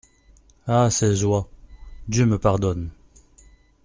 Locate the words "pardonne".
2.39-2.89